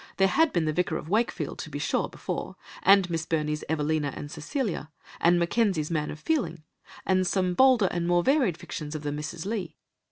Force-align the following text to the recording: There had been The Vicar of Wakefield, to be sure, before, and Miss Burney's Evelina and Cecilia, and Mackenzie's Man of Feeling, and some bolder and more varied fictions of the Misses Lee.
There 0.17 0.27
had 0.27 0.51
been 0.51 0.65
The 0.65 0.73
Vicar 0.73 0.97
of 0.97 1.09
Wakefield, 1.09 1.59
to 1.59 1.69
be 1.69 1.77
sure, 1.77 2.09
before, 2.09 2.55
and 2.81 3.07
Miss 3.11 3.23
Burney's 3.27 3.63
Evelina 3.69 4.11
and 4.15 4.31
Cecilia, 4.31 4.89
and 5.19 5.37
Mackenzie's 5.37 5.91
Man 5.91 6.09
of 6.09 6.19
Feeling, 6.19 6.63
and 7.05 7.27
some 7.27 7.53
bolder 7.53 7.87
and 7.91 8.07
more 8.07 8.23
varied 8.23 8.57
fictions 8.57 8.95
of 8.95 9.03
the 9.03 9.11
Misses 9.11 9.45
Lee. 9.45 9.75